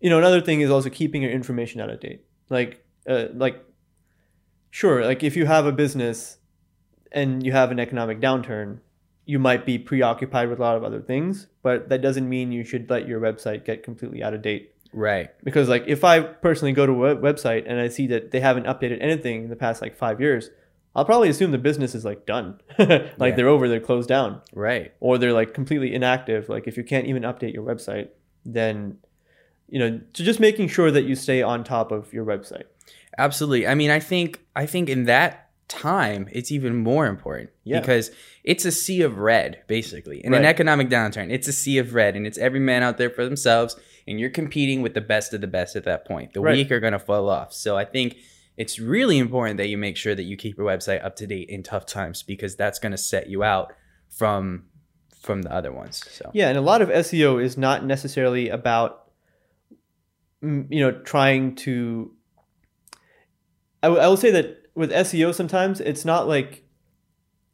you 0.00 0.08
know 0.10 0.18
another 0.18 0.40
thing 0.40 0.60
is 0.60 0.70
also 0.70 0.88
keeping 0.88 1.22
your 1.22 1.30
information 1.30 1.80
out 1.80 1.90
of 1.90 1.98
date 2.00 2.24
like 2.50 2.84
uh, 3.08 3.26
like 3.34 3.64
sure 4.70 5.04
like 5.04 5.22
if 5.22 5.36
you 5.36 5.46
have 5.46 5.66
a 5.66 5.72
business 5.72 6.38
and 7.12 7.44
you 7.44 7.52
have 7.52 7.70
an 7.70 7.80
economic 7.80 8.20
downturn 8.20 8.78
you 9.26 9.38
might 9.38 9.64
be 9.64 9.78
preoccupied 9.78 10.48
with 10.48 10.58
a 10.58 10.62
lot 10.62 10.76
of 10.76 10.84
other 10.84 11.00
things 11.00 11.46
but 11.62 11.88
that 11.88 12.00
doesn't 12.02 12.28
mean 12.28 12.52
you 12.52 12.64
should 12.64 12.88
let 12.90 13.08
your 13.08 13.20
website 13.20 13.64
get 13.64 13.82
completely 13.82 14.22
out 14.22 14.34
of 14.34 14.42
date 14.42 14.72
right. 14.92 15.30
because 15.44 15.68
like 15.68 15.84
if 15.86 16.04
i 16.04 16.20
personally 16.20 16.72
go 16.72 16.86
to 16.86 17.06
a 17.06 17.16
website 17.16 17.64
and 17.66 17.80
i 17.80 17.88
see 17.88 18.06
that 18.06 18.30
they 18.30 18.40
haven't 18.40 18.66
updated 18.66 18.98
anything 19.00 19.44
in 19.44 19.50
the 19.50 19.56
past 19.56 19.80
like 19.82 19.96
five 19.96 20.20
years 20.20 20.50
i'll 20.94 21.04
probably 21.04 21.28
assume 21.28 21.50
the 21.52 21.58
business 21.58 21.94
is 21.94 22.04
like 22.04 22.26
done 22.26 22.60
like 22.78 22.88
Yeah. 23.18 23.30
they're 23.34 23.48
over 23.48 23.68
they're 23.68 23.80
closed 23.80 24.08
down 24.08 24.40
Right. 24.52 24.92
or 25.00 25.18
they're 25.18 25.32
like 25.32 25.54
completely 25.54 25.94
inactive 25.94 26.48
like 26.48 26.66
if 26.68 26.76
you 26.76 26.84
can't 26.84 27.06
even 27.06 27.22
update 27.22 27.54
your 27.54 27.64
website 27.64 28.08
then 28.44 28.98
you 29.68 29.78
know 29.78 30.00
so 30.12 30.22
just 30.22 30.38
making 30.40 30.68
sure 30.68 30.90
that 30.90 31.04
you 31.04 31.14
stay 31.14 31.40
on 31.42 31.64
top 31.64 31.90
of 31.92 32.12
your 32.12 32.24
website 32.24 32.64
Absolutely. 33.16 33.64
I 33.68 33.76
mean, 33.76 33.90
I 33.92 34.00
think 34.00 34.40
I 34.56 34.66
think 34.66 34.88
in 34.88 35.04
that 35.04 35.43
time 35.68 36.28
it's 36.32 36.52
even 36.52 36.76
more 36.76 37.06
important 37.06 37.50
Yeah. 37.64 37.80
because 37.80 38.10
it's 38.44 38.64
a 38.64 38.70
sea 38.72 39.00
of 39.02 39.18
red 39.18 39.62
basically. 39.66 40.24
In 40.24 40.34
an 40.34 40.44
economic 40.44 40.88
downturn, 40.90 41.32
it's 41.32 41.48
a 41.48 41.52
sea 41.52 41.78
of 41.78 41.94
red 41.94 42.16
and 42.16 42.26
it's 42.26 42.36
every 42.38 42.60
man 42.60 42.82
out 42.82 42.98
there 42.98 43.10
for 43.10 43.24
themselves 43.24 43.76
and 44.06 44.20
you're 44.20 44.30
competing 44.30 44.82
with 44.82 44.92
the 44.94 45.00
best 45.00 45.32
of 45.32 45.40
the 45.40 45.46
best 45.46 45.74
at 45.76 45.84
that 45.84 46.06
point. 46.06 46.34
The 46.34 46.40
Right. 46.40 46.56
weak 46.56 46.70
are 46.70 46.80
going 46.80 46.92
to 46.92 46.98
fall 46.98 47.30
off. 47.30 47.52
So 47.54 47.76
I 47.78 47.84
think 47.86 48.16
it's 48.56 48.78
really 48.78 49.16
important 49.18 49.56
that 49.56 49.68
you 49.68 49.78
make 49.78 49.96
sure 49.96 50.14
that 50.14 50.24
you 50.24 50.36
keep 50.36 50.58
your 50.58 50.66
website 50.66 51.02
up 51.04 51.16
to 51.16 51.26
date 51.26 51.48
in 51.48 51.62
tough 51.62 51.86
times 51.86 52.22
because 52.22 52.54
that's 52.56 52.78
going 52.78 52.92
to 52.92 52.98
set 52.98 53.28
you 53.28 53.42
out 53.42 53.72
from 54.10 54.64
from 55.22 55.40
the 55.42 55.50
other 55.52 55.72
ones. 55.72 56.04
So 56.10 56.30
yeah 56.34 56.50
and 56.50 56.58
a 56.58 56.60
lot 56.60 56.82
of 56.82 56.90
seo 56.90 57.42
is 57.42 57.56
not 57.56 57.84
necessarily 57.86 58.50
about 58.50 59.04
mm, 60.42 60.66
you 60.70 60.80
know 60.80 60.92
trying 61.02 61.54
to 61.56 62.12
I, 63.82 63.86
w- 63.88 64.02
I 64.02 64.06
will 64.08 64.16
say 64.18 64.30
that 64.32 64.58
with 64.74 64.90
seo 64.90 65.34
sometimes 65.34 65.80
it's 65.80 66.04
not 66.04 66.26
like 66.28 66.64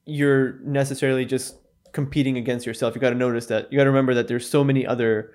you're 0.07 0.59
necessarily 0.61 1.25
just 1.25 1.57
competing 1.93 2.37
against 2.37 2.67
yourself 2.67 2.95
you 2.95 3.01
got 3.01 3.11
to 3.11 3.17
notice 3.17 3.47
that 3.47 3.71
you 3.73 3.79
got 3.79 3.85
to 3.85 3.91
remember 3.91 4.15
that 4.15 4.29
there's 4.29 4.49
so 4.49 4.63
many 4.63 4.87
other 4.87 5.33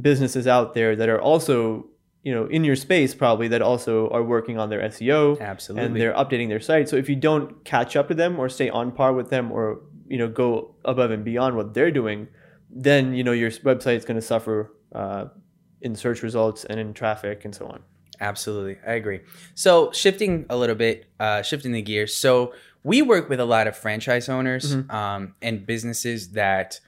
businesses 0.00 0.46
out 0.46 0.74
there 0.74 0.94
that 0.96 1.08
are 1.08 1.20
also 1.20 1.86
you 2.22 2.34
know 2.34 2.46
in 2.46 2.64
your 2.64 2.76
space 2.76 3.14
probably 3.14 3.48
that 3.48 3.62
also 3.62 4.08
are 4.10 4.22
working 4.22 4.58
on 4.58 4.68
their 4.68 4.80
seo 4.90 5.40
absolutely. 5.40 5.86
and 5.86 5.96
they're 5.96 6.14
updating 6.14 6.48
their 6.48 6.60
site. 6.60 6.88
So 6.88 6.96
if 6.96 7.08
you 7.08 7.16
don't 7.16 7.64
catch 7.64 7.96
up 7.96 8.08
to 8.08 8.14
them 8.14 8.38
or 8.38 8.48
stay 8.48 8.68
on 8.68 8.92
par 8.92 9.12
with 9.12 9.30
them 9.30 9.50
or 9.52 9.80
you 10.08 10.18
know 10.18 10.28
go 10.28 10.74
above 10.84 11.10
and 11.10 11.24
beyond 11.24 11.56
what 11.56 11.74
they're 11.74 11.90
doing, 11.90 12.28
then 12.70 13.14
you 13.14 13.24
know 13.24 13.32
your 13.32 13.50
website 13.50 13.96
is 13.96 14.04
going 14.04 14.16
to 14.20 14.26
suffer 14.26 14.74
uh, 14.94 15.26
in 15.80 15.94
search 15.94 16.22
results 16.22 16.64
and 16.64 16.78
in 16.80 16.92
traffic 16.92 17.44
and 17.44 17.54
so 17.54 17.66
on. 17.66 17.82
Absolutely, 18.20 18.78
I 18.86 18.92
agree. 18.94 19.20
So 19.54 19.92
shifting 19.92 20.46
a 20.50 20.56
little 20.56 20.74
bit, 20.74 21.06
uh, 21.20 21.42
shifting 21.42 21.72
the 21.72 21.82
gears. 21.82 22.16
So 22.16 22.52
we 22.82 23.02
work 23.02 23.28
with 23.28 23.40
a 23.40 23.44
lot 23.44 23.66
of 23.66 23.76
franchise 23.76 24.28
owners 24.28 24.74
um, 24.90 25.34
and 25.42 25.66
businesses 25.66 26.30
that 26.32 26.80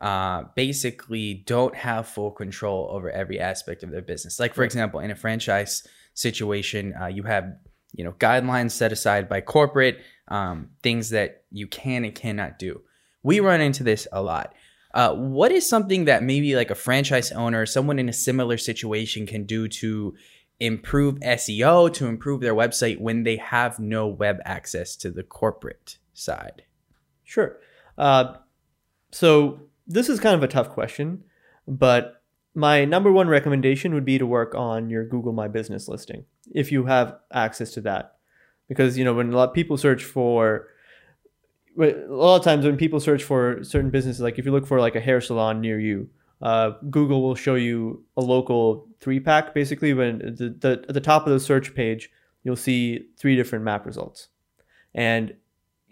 uh, 0.00 0.44
basically 0.56 1.34
don't 1.46 1.74
have 1.76 2.08
full 2.08 2.30
control 2.30 2.88
over 2.90 3.10
every 3.10 3.38
aspect 3.38 3.82
of 3.82 3.90
their 3.90 4.02
business. 4.02 4.40
Like 4.40 4.54
for 4.54 4.64
example, 4.64 5.00
in 5.00 5.10
a 5.10 5.16
franchise 5.16 5.86
situation, 6.14 6.94
uh, 7.00 7.06
you 7.06 7.22
have 7.22 7.54
you 7.92 8.02
know 8.04 8.12
guidelines 8.12 8.72
set 8.72 8.90
aside 8.92 9.28
by 9.28 9.40
corporate, 9.40 10.00
um, 10.28 10.70
things 10.82 11.10
that 11.10 11.44
you 11.50 11.66
can 11.66 12.04
and 12.04 12.14
cannot 12.14 12.58
do. 12.58 12.82
We 13.22 13.38
run 13.40 13.60
into 13.60 13.84
this 13.84 14.08
a 14.10 14.20
lot. 14.20 14.54
Uh, 14.94 15.14
what 15.14 15.52
is 15.52 15.68
something 15.68 16.04
that 16.06 16.22
maybe 16.22 16.54
like 16.54 16.70
a 16.70 16.74
franchise 16.74 17.32
owner, 17.32 17.64
someone 17.64 17.98
in 17.98 18.08
a 18.08 18.12
similar 18.12 18.58
situation, 18.58 19.26
can 19.26 19.44
do 19.44 19.68
to 19.68 20.14
improve 20.64 21.16
SEO, 21.20 21.92
to 21.94 22.06
improve 22.06 22.40
their 22.40 22.54
website 22.54 23.00
when 23.00 23.24
they 23.24 23.36
have 23.36 23.78
no 23.78 24.06
web 24.06 24.38
access 24.44 24.96
to 24.96 25.10
the 25.10 25.22
corporate 25.22 25.98
side? 26.14 26.62
Sure. 27.24 27.58
Uh, 27.98 28.34
so 29.10 29.60
this 29.86 30.08
is 30.08 30.20
kind 30.20 30.34
of 30.34 30.42
a 30.42 30.48
tough 30.48 30.68
question, 30.70 31.24
but 31.66 32.22
my 32.54 32.84
number 32.84 33.10
one 33.10 33.28
recommendation 33.28 33.94
would 33.94 34.04
be 34.04 34.18
to 34.18 34.26
work 34.26 34.54
on 34.54 34.90
your 34.90 35.04
Google 35.04 35.32
My 35.32 35.48
Business 35.48 35.88
listing 35.88 36.24
if 36.54 36.70
you 36.70 36.84
have 36.86 37.16
access 37.32 37.70
to 37.72 37.80
that. 37.82 38.16
because 38.68 38.96
you 38.96 39.04
know 39.04 39.14
when 39.14 39.32
a 39.32 39.36
lot 39.36 39.48
of 39.50 39.54
people 39.54 39.76
search 39.76 40.04
for 40.04 40.68
a 41.78 41.92
lot 42.08 42.36
of 42.36 42.44
times 42.44 42.64
when 42.64 42.76
people 42.76 43.00
search 43.00 43.22
for 43.22 43.62
certain 43.62 43.90
businesses 43.90 44.20
like 44.20 44.38
if 44.38 44.44
you 44.44 44.52
look 44.52 44.66
for 44.66 44.80
like 44.80 44.96
a 44.96 45.00
hair 45.00 45.20
salon 45.20 45.60
near 45.60 45.78
you 45.78 46.08
uh, 46.42 46.70
google 46.90 47.22
will 47.22 47.34
show 47.36 47.54
you 47.54 48.04
a 48.16 48.20
local 48.20 48.88
three 49.00 49.20
pack 49.20 49.54
basically 49.54 49.94
when 49.94 50.18
the, 50.18 50.48
the 50.64 50.84
at 50.88 50.94
the 50.94 51.00
top 51.00 51.26
of 51.26 51.32
the 51.32 51.40
search 51.40 51.74
page 51.74 52.10
you'll 52.44 52.56
see 52.56 53.06
three 53.16 53.36
different 53.36 53.64
map 53.64 53.86
results 53.86 54.28
and 54.94 55.34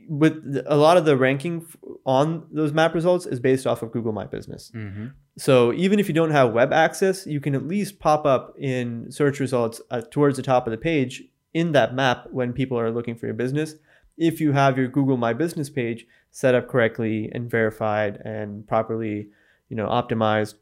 with 0.08 0.52
the- 0.54 0.64
a 0.72 0.76
lot 0.76 0.96
of 0.96 1.04
the 1.04 1.16
ranking 1.16 1.64
on 2.04 2.46
those 2.50 2.72
map 2.72 2.94
results 2.94 3.26
is 3.26 3.38
based 3.38 3.66
off 3.66 3.82
of 3.82 3.92
google 3.92 4.12
my 4.12 4.24
business 4.26 4.72
Mm-hmm. 4.74 5.06
so 5.38 5.72
even 5.72 5.98
if 6.00 6.08
you 6.08 6.14
don't 6.14 6.32
have 6.32 6.52
web 6.52 6.72
access, 6.72 7.26
you 7.26 7.40
can 7.40 7.54
at 7.54 7.66
least 7.66 7.98
pop 8.00 8.26
up 8.26 8.54
in 8.58 9.10
search 9.12 9.38
results 9.40 9.80
uh, 9.90 10.00
towards 10.10 10.36
the 10.36 10.42
top 10.42 10.66
of 10.66 10.70
the 10.72 10.76
page 10.78 11.22
in 11.54 11.72
that 11.72 11.94
map 11.94 12.26
when 12.30 12.52
people 12.52 12.78
are 12.78 12.90
looking 12.90 13.14
for 13.16 13.26
your 13.26 13.34
business. 13.34 13.74
If 14.18 14.40
you 14.40 14.52
have 14.52 14.76
your 14.78 14.88
Google 14.88 15.16
My 15.16 15.32
Business 15.32 15.70
page 15.70 16.06
set 16.30 16.54
up 16.54 16.68
correctly 16.68 17.30
and 17.34 17.50
verified 17.50 18.20
and 18.24 18.66
properly, 18.68 19.28
you 19.70 19.76
know, 19.76 19.86
optimized, 19.86 20.54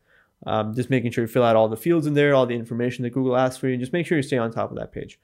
um, 0.47 0.73
just 0.75 0.89
making 0.91 1.11
sure 1.11 1.25
you 1.25 1.29
fill 1.29 1.43
out 1.43 1.57
all 1.57 1.69
the 1.69 1.77
fields 1.77 2.07
in 2.07 2.15
there, 2.15 2.33
all 2.35 2.47
the 2.47 2.55
information 2.55 3.03
that 3.03 3.11
Google 3.11 3.37
asks 3.37 3.57
for 3.59 3.67
you, 3.69 3.77
just 3.77 3.93
make 3.93 4.07
sure 4.07 4.17
you 4.17 4.23
stay 4.23 4.39
on 4.39 4.53
top 4.53 4.71
of 4.71 4.77
that 4.77 4.93
page. 4.93 5.19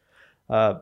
Uh, 0.50 0.74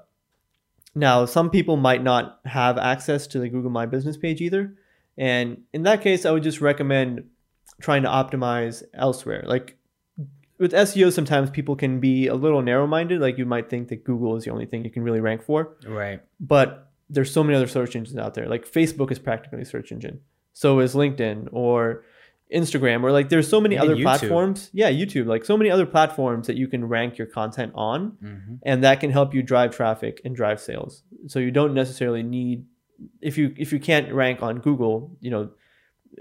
now, 0.95 1.25
some 1.27 1.51
people 1.51 1.77
might 1.77 2.03
not 2.03 2.41
have 2.45 2.79
access 2.79 3.27
to 3.29 3.39
the 3.39 3.49
Google 3.49 3.71
My 3.71 3.87
Business 3.87 4.17
page 4.17 4.41
either. 4.41 4.75
And 5.19 5.63
in 5.73 5.83
that 5.83 6.01
case, 6.03 6.25
I 6.25 6.31
would 6.31 6.43
just 6.43 6.61
recommend 6.61 7.25
trying 7.81 8.03
to 8.03 8.09
optimize 8.09 8.83
elsewhere. 8.95 9.43
Like 9.47 9.77
with 10.59 10.73
SEO, 10.73 11.13
sometimes 11.13 11.51
people 11.51 11.77
can 11.77 12.01
be 12.01 12.27
a 12.29 12.35
little 12.35 12.63
narrow 12.63 12.87
minded. 12.87 13.21
Like 13.21 13.39
you 13.39 13.47
might 13.47 13.69
think 13.71 13.89
that 13.89 14.05
Google 14.05 14.37
is 14.37 14.45
the 14.45 14.51
only 14.51 14.67
thing 14.67 14.85
you 14.85 14.91
can 14.91 15.03
really 15.03 15.21
rank 15.21 15.43
for, 15.43 15.77
Right. 15.87 16.21
but 16.41 16.91
there's 17.11 17.31
so 17.33 17.43
many 17.45 17.57
other 17.57 17.67
search 17.67 17.95
engines 17.97 18.17
out 18.19 18.35
there. 18.35 18.47
Like 18.49 18.67
Facebook 18.71 19.11
is 19.11 19.19
practically 19.19 19.63
a 19.63 19.65
search 19.67 19.93
engine. 19.93 20.21
So 20.55 20.79
is 20.81 20.95
LinkedIn 20.95 21.49
or 21.53 22.05
Instagram 22.55 23.03
or 23.03 23.13
like 23.13 23.29
there's 23.29 23.49
so 23.49 23.61
many 23.61 23.75
Even 23.77 23.87
other 23.87 23.97
YouTube. 23.97 24.03
platforms. 24.03 24.71
Yeah, 24.73 24.91
YouTube. 24.91 25.27
Like 25.27 25.45
so 25.45 25.57
many 25.57 25.71
other 25.71 25.87
platforms 25.87 26.47
that 26.47 26.57
you 26.57 26.69
can 26.69 26.85
rank 26.87 27.19
your 27.19 27.27
content 27.27 27.73
on 27.75 28.13
Mm-hmm. 28.23 28.55
and 28.65 28.85
that 28.85 29.01
can 29.01 29.11
help 29.11 29.35
you 29.35 29.43
drive 29.43 29.75
traffic 29.75 30.21
and 30.25 30.35
drive 30.37 30.61
sales. 30.61 31.03
So 31.29 31.39
you 31.39 31.51
don't 31.51 31.75
necessarily 31.75 32.23
need 32.23 32.67
if 33.21 33.37
you 33.39 33.55
if 33.57 33.73
you 33.73 33.81
can't 33.81 34.13
rank 34.13 34.43
on 34.43 34.59
Google, 34.61 35.17
you 35.21 35.31
know, 35.31 35.51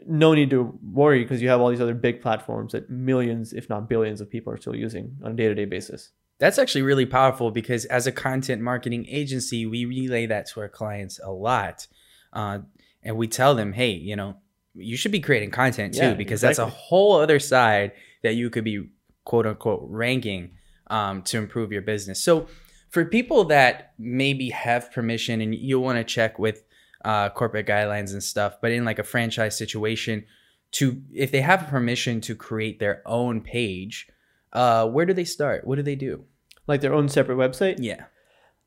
no 0.07 0.33
need 0.33 0.49
to 0.51 0.79
worry 0.83 1.21
because 1.23 1.41
you 1.41 1.49
have 1.49 1.59
all 1.61 1.69
these 1.69 1.81
other 1.81 1.93
big 1.93 2.21
platforms 2.21 2.71
that 2.71 2.89
millions, 2.89 3.51
if 3.53 3.69
not 3.69 3.89
billions, 3.89 4.21
of 4.21 4.29
people 4.29 4.51
are 4.53 4.57
still 4.57 4.75
using 4.75 5.17
on 5.23 5.31
a 5.31 5.35
day 5.35 5.47
to 5.47 5.55
day 5.55 5.65
basis. 5.65 6.11
That's 6.39 6.57
actually 6.57 6.81
really 6.81 7.05
powerful 7.05 7.51
because 7.51 7.85
as 7.85 8.07
a 8.07 8.11
content 8.11 8.61
marketing 8.63 9.05
agency, 9.09 9.65
we 9.67 9.85
relay 9.85 10.25
that 10.27 10.47
to 10.47 10.61
our 10.61 10.69
clients 10.69 11.19
a 11.23 11.29
lot. 11.31 11.85
Uh, 12.33 12.59
and 13.03 13.15
we 13.17 13.27
tell 13.27 13.53
them, 13.53 13.73
hey, 13.73 13.91
you 13.91 14.15
know, 14.15 14.37
you 14.73 14.97
should 14.97 15.11
be 15.11 15.19
creating 15.19 15.51
content 15.51 15.93
too, 15.93 16.01
Yeah, 16.01 16.13
because 16.13 16.41
that's 16.41 16.59
a 16.59 16.67
whole 16.67 17.19
other 17.19 17.39
side 17.39 17.91
that 18.23 18.35
you 18.35 18.49
could 18.49 18.63
be 18.63 18.89
quote 19.25 19.45
unquote 19.45 19.83
ranking 19.83 20.51
um, 20.87 21.21
to 21.23 21.37
improve 21.37 21.71
your 21.71 21.81
business. 21.81 22.23
So 22.23 22.47
for 22.89 23.05
people 23.05 23.45
that 23.45 23.93
maybe 23.97 24.49
have 24.49 24.91
permission 24.91 25.41
and 25.41 25.55
you 25.55 25.79
want 25.79 25.97
to 25.97 26.03
check 26.03 26.37
with 26.37 26.63
uh, 27.03 27.29
corporate 27.29 27.65
guidelines 27.65 28.11
and 28.11 28.23
stuff, 28.23 28.55
but 28.61 28.71
in 28.71 28.85
like 28.85 28.99
a 28.99 29.03
franchise 29.03 29.57
situation, 29.57 30.25
to 30.71 31.01
if 31.13 31.31
they 31.31 31.41
have 31.41 31.67
permission 31.67 32.21
to 32.21 32.35
create 32.35 32.79
their 32.79 33.01
own 33.05 33.41
page, 33.41 34.07
uh, 34.53 34.87
where 34.87 35.05
do 35.05 35.13
they 35.13 35.25
start? 35.25 35.65
What 35.65 35.75
do 35.75 35.83
they 35.83 35.95
do? 35.95 36.25
Like 36.67 36.81
their 36.81 36.93
own 36.93 37.09
separate 37.09 37.37
website. 37.37 37.77
Yeah. 37.79 38.05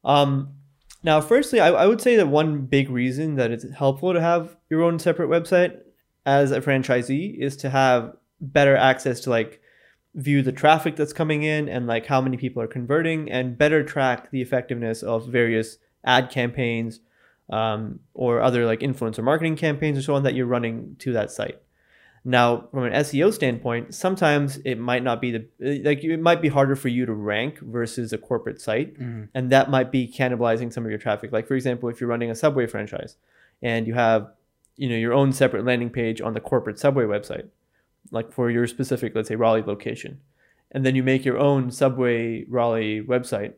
Um, 0.05 0.55
now, 1.03 1.21
firstly, 1.21 1.61
I, 1.61 1.69
I 1.69 1.87
would 1.87 2.01
say 2.01 2.17
that 2.17 2.29
one 2.29 2.63
big 2.63 2.91
reason 2.91 3.37
that 3.37 3.51
it's 3.51 3.67
helpful 3.75 4.13
to 4.13 4.21
have 4.21 4.57
your 4.71 4.83
own 4.83 4.99
separate 4.99 5.29
website 5.29 5.79
as 6.27 6.51
a 6.51 6.61
franchisee 6.61 7.37
is 7.39 7.57
to 7.59 7.71
have 7.71 8.17
better 8.41 8.77
access 8.77 9.21
to 9.21 9.31
like 9.31 9.61
view 10.15 10.43
the 10.43 10.53
traffic 10.53 10.97
that's 10.97 11.13
coming 11.13 11.43
in 11.43 11.69
and 11.69 11.87
like 11.87 12.07
how 12.07 12.21
many 12.21 12.37
people 12.37 12.63
are 12.63 12.67
converting 12.69 13.31
and 13.31 13.59
better 13.59 13.83
track 13.83 14.31
the 14.31 14.41
effectiveness 14.41 15.03
of 15.03 15.27
various 15.29 15.79
ad 16.05 16.31
campaigns 16.31 17.01
um, 17.51 17.99
or 18.15 18.41
other 18.41 18.65
like 18.65 18.81
influencer 18.81 19.23
marketing 19.25 19.57
campaigns 19.57 19.99
or 19.99 20.03
so 20.03 20.15
on 20.15 20.23
that 20.23 20.35
you're 20.35 20.47
running 20.47 20.97
to 21.01 21.13
that 21.13 21.31
site. 21.31 21.61
Now, 22.27 22.69
from 22.71 22.85
an 22.85 22.95
SEO 22.95 23.35
standpoint, 23.35 23.95
sometimes 23.95 24.57
it 24.65 24.79
might 24.79 25.03
not 25.03 25.21
be 25.21 25.31
the 25.33 25.47
like 25.85 26.03
it 26.03 26.21
might 26.21 26.41
be 26.41 26.49
harder 26.49 26.75
for 26.75 26.89
you 26.89 27.05
to 27.05 27.13
rank 27.13 27.59
versus 27.59 28.15
a 28.15 28.19
corporate 28.19 28.63
site 28.63 28.99
Mhm. 28.99 29.29
and 29.35 29.51
that 29.51 29.69
might 29.69 29.93
be 29.93 30.09
cannibalizing 30.09 30.73
some 30.73 30.85
of 30.87 30.91
your 30.91 30.99
traffic. 30.99 31.33
Like 31.33 31.47
for 31.47 31.55
example, 31.55 31.91
if 31.91 32.01
you're 32.01 32.09
running 32.09 32.31
a 32.31 32.35
Subway 32.35 32.67
franchise 32.67 33.17
and 33.63 33.87
you 33.87 33.93
have 33.93 34.31
you 34.77 34.89
know 34.89 34.97
your 34.97 35.13
own 35.13 35.33
separate 35.33 35.65
landing 35.65 35.91
page 35.91 36.21
on 36.21 36.35
the 36.35 36.41
corporate 36.41 36.79
Subway 36.79 37.05
website, 37.05 37.49
like 38.11 38.33
for 38.33 38.51
your 38.51 38.67
specific 38.67 39.15
let's 39.15 39.29
say 39.29 39.37
Raleigh 39.37 39.63
location, 39.63 40.21
and 40.71 40.85
then 40.85 40.95
you 40.95 41.03
make 41.03 41.25
your 41.25 41.39
own 41.39 41.71
Subway 41.71 42.45
Raleigh 42.49 43.03
website, 43.03 43.55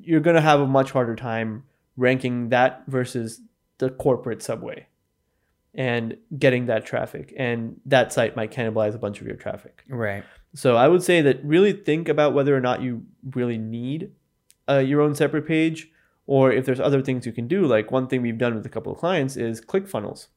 you're 0.00 0.20
going 0.20 0.36
to 0.36 0.42
have 0.42 0.60
a 0.60 0.66
much 0.66 0.90
harder 0.92 1.16
time 1.16 1.64
ranking 1.96 2.48
that 2.48 2.82
versus 2.86 3.40
the 3.78 3.90
corporate 3.90 4.42
Subway 4.42 4.86
and 5.74 6.16
getting 6.36 6.66
that 6.66 6.84
traffic 6.84 7.32
and 7.36 7.80
that 7.86 8.12
site 8.12 8.34
might 8.34 8.50
cannibalize 8.50 8.94
a 8.94 8.98
bunch 8.98 9.20
of 9.20 9.26
your 9.26 9.36
traffic. 9.36 9.84
Right. 9.88 10.24
So 10.54 10.76
I 10.76 10.88
would 10.88 11.02
say 11.02 11.20
that 11.22 11.44
really 11.44 11.72
think 11.72 12.08
about 12.08 12.34
whether 12.34 12.56
or 12.56 12.60
not 12.60 12.82
you 12.82 13.04
really 13.34 13.58
need 13.58 14.10
uh, 14.68 14.78
your 14.78 15.00
own 15.00 15.14
separate 15.14 15.46
page, 15.46 15.90
or 16.30 16.52
if 16.52 16.64
there's 16.64 16.78
other 16.78 17.02
things 17.02 17.26
you 17.26 17.32
can 17.32 17.48
do. 17.48 17.66
Like 17.66 17.90
one 17.90 18.06
thing 18.06 18.22
we've 18.22 18.38
done 18.38 18.54
with 18.54 18.64
a 18.64 18.68
couple 18.68 18.92
of 18.92 18.98
clients 18.98 19.36
is 19.36 19.60
ClickFunnels, 19.60 20.28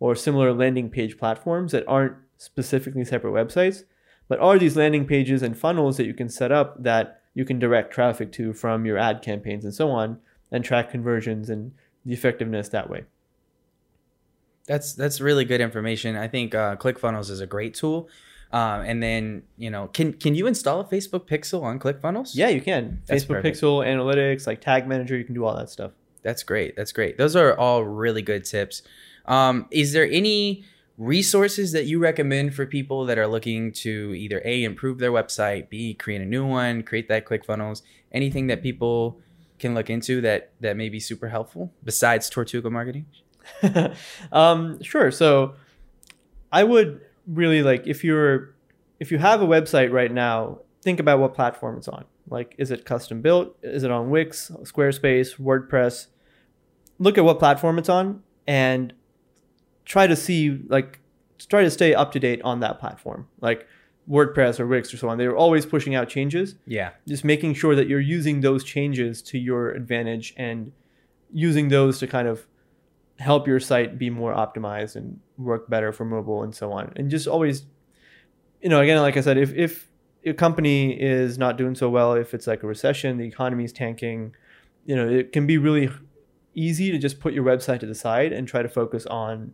or 0.00 0.14
similar 0.14 0.54
landing 0.54 0.88
page 0.88 1.18
platforms 1.18 1.72
that 1.72 1.84
aren't 1.86 2.16
specifically 2.38 3.04
separate 3.04 3.34
websites, 3.34 3.84
but 4.26 4.40
are 4.40 4.58
these 4.58 4.74
landing 4.74 5.06
pages 5.06 5.42
and 5.42 5.58
funnels 5.58 5.98
that 5.98 6.06
you 6.06 6.14
can 6.14 6.30
set 6.30 6.50
up 6.50 6.82
that 6.82 7.20
you 7.34 7.44
can 7.44 7.58
direct 7.58 7.92
traffic 7.92 8.32
to 8.32 8.54
from 8.54 8.86
your 8.86 8.96
ad 8.96 9.20
campaigns 9.20 9.64
and 9.64 9.74
so 9.74 9.90
on, 9.90 10.18
and 10.50 10.64
track 10.64 10.90
conversions 10.90 11.50
and 11.50 11.72
the 12.06 12.14
effectiveness 12.14 12.70
that 12.70 12.88
way. 12.88 13.04
That's 14.66 14.94
that's 14.94 15.20
really 15.20 15.44
good 15.44 15.60
information. 15.60 16.16
I 16.16 16.26
think 16.26 16.54
uh, 16.54 16.76
ClickFunnels 16.76 17.28
is 17.28 17.40
a 17.40 17.46
great 17.46 17.74
tool. 17.74 18.08
Um, 18.54 18.82
and 18.82 19.02
then 19.02 19.42
you 19.58 19.68
know, 19.68 19.88
can 19.88 20.12
can 20.12 20.36
you 20.36 20.46
install 20.46 20.78
a 20.78 20.84
Facebook 20.84 21.26
Pixel 21.26 21.64
on 21.64 21.80
ClickFunnels? 21.80 22.36
Yeah, 22.36 22.50
you 22.50 22.60
can. 22.60 23.02
That's 23.04 23.24
Facebook 23.24 23.42
perfect. 23.42 23.60
Pixel, 23.60 23.84
analytics, 23.84 24.46
like 24.46 24.60
Tag 24.60 24.86
Manager, 24.86 25.16
you 25.16 25.24
can 25.24 25.34
do 25.34 25.44
all 25.44 25.56
that 25.56 25.70
stuff. 25.70 25.90
That's 26.22 26.44
great. 26.44 26.76
That's 26.76 26.92
great. 26.92 27.18
Those 27.18 27.34
are 27.34 27.58
all 27.58 27.82
really 27.82 28.22
good 28.22 28.44
tips. 28.44 28.82
Um, 29.26 29.66
is 29.72 29.92
there 29.92 30.08
any 30.08 30.62
resources 30.96 31.72
that 31.72 31.86
you 31.86 31.98
recommend 31.98 32.54
for 32.54 32.64
people 32.64 33.06
that 33.06 33.18
are 33.18 33.26
looking 33.26 33.72
to 33.72 34.14
either 34.16 34.40
a 34.44 34.62
improve 34.62 34.98
their 34.98 35.10
website, 35.10 35.68
b 35.68 35.92
create 35.94 36.20
a 36.20 36.24
new 36.24 36.46
one, 36.46 36.84
create 36.84 37.08
that 37.08 37.26
ClickFunnels? 37.26 37.82
Anything 38.12 38.46
that 38.46 38.62
people 38.62 39.20
can 39.58 39.74
look 39.74 39.90
into 39.90 40.20
that 40.20 40.52
that 40.60 40.76
may 40.76 40.88
be 40.88 41.00
super 41.00 41.28
helpful 41.28 41.72
besides 41.82 42.30
Tortuga 42.30 42.70
marketing? 42.70 43.06
um, 44.30 44.80
sure. 44.80 45.10
So 45.10 45.56
I 46.52 46.62
would 46.62 47.00
really 47.26 47.62
like 47.62 47.86
if 47.86 48.04
you're 48.04 48.54
if 49.00 49.10
you 49.10 49.18
have 49.18 49.42
a 49.42 49.46
website 49.46 49.92
right 49.92 50.12
now, 50.12 50.60
think 50.82 51.00
about 51.00 51.18
what 51.18 51.34
platform 51.34 51.76
it's 51.76 51.88
on. 51.88 52.04
Like, 52.30 52.54
is 52.58 52.70
it 52.70 52.84
custom 52.84 53.20
built? 53.20 53.56
Is 53.62 53.82
it 53.82 53.90
on 53.90 54.08
Wix, 54.08 54.50
Squarespace, 54.62 55.36
WordPress? 55.38 56.06
Look 56.98 57.18
at 57.18 57.24
what 57.24 57.38
platform 57.38 57.78
it's 57.78 57.88
on 57.88 58.22
and 58.46 58.92
try 59.84 60.06
to 60.06 60.16
see 60.16 60.62
like 60.68 61.00
try 61.48 61.62
to 61.62 61.70
stay 61.70 61.94
up 61.94 62.12
to 62.12 62.20
date 62.20 62.40
on 62.42 62.60
that 62.60 62.78
platform. 62.78 63.28
Like 63.40 63.66
WordPress 64.08 64.60
or 64.60 64.66
Wix 64.66 64.92
or 64.94 64.96
so 64.96 65.08
on. 65.08 65.18
They're 65.18 65.36
always 65.36 65.66
pushing 65.66 65.94
out 65.94 66.08
changes 66.08 66.54
Yeah. 66.66 66.90
just 67.08 67.24
making 67.24 67.54
sure 67.54 67.74
that 67.74 67.88
you're 67.88 68.00
using 68.00 68.40
those 68.42 68.62
changes 68.62 69.22
to 69.22 69.38
your 69.38 69.70
advantage 69.72 70.34
and 70.36 70.72
using 71.32 71.68
those 71.68 71.98
to 71.98 72.06
kind 72.06 72.28
of 72.28 72.46
help 73.18 73.46
your 73.46 73.60
site 73.60 73.98
be 73.98 74.10
more 74.10 74.34
optimized 74.34 74.96
and 74.96 75.20
work 75.38 75.68
better 75.68 75.92
for 75.92 76.04
mobile 76.04 76.42
and 76.42 76.54
so 76.54 76.72
on 76.72 76.92
and 76.96 77.10
just 77.10 77.26
always 77.26 77.64
you 78.60 78.68
know 78.68 78.80
again 78.80 79.00
like 79.00 79.16
i 79.16 79.20
said 79.20 79.36
if 79.36 79.52
if 79.54 79.88
a 80.24 80.32
company 80.32 80.92
is 80.92 81.36
not 81.36 81.58
doing 81.58 81.74
so 81.74 81.88
well 81.88 82.14
if 82.14 82.34
it's 82.34 82.46
like 82.46 82.62
a 82.62 82.66
recession 82.66 83.18
the 83.18 83.26
economy 83.26 83.64
is 83.64 83.72
tanking 83.72 84.34
you 84.86 84.94
know 84.94 85.08
it 85.08 85.32
can 85.32 85.46
be 85.46 85.58
really 85.58 85.90
easy 86.54 86.90
to 86.92 86.98
just 86.98 87.18
put 87.18 87.34
your 87.34 87.44
website 87.44 87.80
to 87.80 87.86
the 87.86 87.94
side 87.94 88.32
and 88.32 88.46
try 88.46 88.62
to 88.62 88.68
focus 88.68 89.06
on 89.06 89.52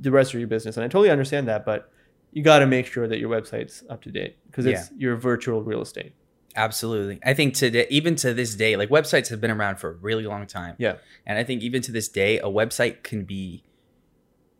the 0.00 0.10
rest 0.10 0.34
of 0.34 0.40
your 0.40 0.48
business 0.48 0.76
and 0.76 0.84
i 0.84 0.88
totally 0.88 1.10
understand 1.10 1.46
that 1.46 1.64
but 1.64 1.90
you 2.32 2.42
got 2.42 2.60
to 2.60 2.66
make 2.66 2.86
sure 2.86 3.06
that 3.06 3.18
your 3.18 3.28
website's 3.28 3.84
up 3.90 4.02
to 4.02 4.10
date 4.10 4.38
because 4.46 4.66
it's 4.66 4.90
your 4.96 5.16
virtual 5.16 5.62
real 5.62 5.82
estate 5.82 6.14
Absolutely. 6.54 7.18
I 7.24 7.34
think 7.34 7.54
today, 7.54 7.86
even 7.88 8.14
to 8.16 8.34
this 8.34 8.54
day, 8.54 8.76
like 8.76 8.90
websites 8.90 9.28
have 9.28 9.40
been 9.40 9.50
around 9.50 9.76
for 9.76 9.90
a 9.90 9.94
really 9.94 10.24
long 10.24 10.46
time. 10.46 10.76
Yeah. 10.78 10.96
And 11.24 11.38
I 11.38 11.44
think 11.44 11.62
even 11.62 11.82
to 11.82 11.92
this 11.92 12.08
day, 12.08 12.38
a 12.38 12.46
website 12.46 13.02
can 13.02 13.24
be 13.24 13.64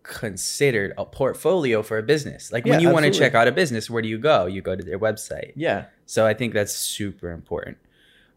considered 0.03 0.93
a 0.99 1.05
portfolio 1.05 1.83
for 1.83 1.99
a 1.99 2.03
business. 2.03 2.53
Like 2.53 2.65
when 2.65 2.81
Yeah, 2.81 2.89
you 2.89 2.93
want 2.93 3.05
to 3.07 3.11
check 3.13 3.35
out 3.35 3.49
a 3.49 3.53
business, 3.53 3.89
where 3.91 4.03
do 4.03 4.09
you 4.09 4.19
go? 4.19 4.47
You 4.47 4.61
go 4.63 4.75
to 4.77 4.83
their 4.83 4.99
website. 4.99 5.53
yeah 5.57 5.87
So 6.07 6.27
I 6.27 6.35
think 6.35 6.55
that's 6.55 6.75
super 6.75 7.31
important. 7.31 7.79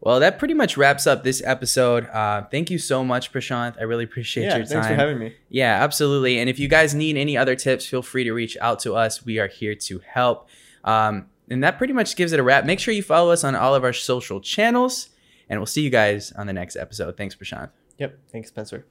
Well, 0.00 0.20
that 0.20 0.38
pretty 0.38 0.54
much 0.54 0.76
wraps 0.76 1.06
up 1.06 1.24
this 1.24 1.42
episode. 1.44 2.06
Uh, 2.08 2.44
thank 2.50 2.70
you 2.70 2.78
so 2.78 3.02
much, 3.02 3.32
Prashanth. 3.32 3.76
I 3.78 3.84
really 3.84 4.04
appreciate 4.04 4.44
yeah, 4.44 4.56
your 4.56 4.66
time. 4.66 4.72
thanks 4.74 4.86
for 4.88 4.94
having 4.94 5.18
me. 5.18 5.34
Yeah, 5.48 5.82
absolutely. 5.82 6.38
And 6.38 6.50
if 6.50 6.58
you 6.58 6.68
guys 6.68 6.94
need 6.94 7.16
any 7.16 7.36
other 7.36 7.56
tips, 7.56 7.86
feel 7.86 8.02
free 8.02 8.24
to 8.24 8.32
reach 8.32 8.56
out 8.60 8.78
to 8.80 8.94
us. 8.94 9.24
We 9.24 9.38
are 9.38 9.48
here 9.48 9.74
to 9.74 10.00
help. 10.06 10.48
Um, 10.84 11.26
and 11.48 11.64
that 11.64 11.78
pretty 11.78 11.94
much 11.94 12.14
gives 12.14 12.32
it 12.32 12.38
a 12.38 12.42
wrap. 12.42 12.66
Make 12.66 12.78
sure 12.78 12.92
you 12.92 13.02
follow 13.02 13.30
us 13.32 13.42
on 13.42 13.56
all 13.56 13.74
of 13.74 13.84
our 13.84 13.92
social 13.94 14.40
channels, 14.40 15.08
and 15.48 15.58
we'll 15.58 15.66
see 15.66 15.82
you 15.82 15.90
guys 15.90 16.30
on 16.32 16.46
the 16.46 16.52
next 16.52 16.76
episode. 16.76 17.16
Thanks, 17.16 17.34
Prashanth. 17.34 17.70
Yep. 17.98 18.18
Thanks, 18.30 18.48
Spencer. 18.50 18.84